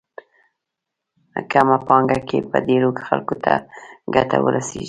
کمه 1.51 1.77
پانګه 1.87 2.19
کې 2.27 2.37
به 2.49 2.57
ډېرو 2.67 2.89
خلکو 3.07 3.35
ته 3.43 3.53
ګټه 4.15 4.37
ورسېږي. 4.41 4.79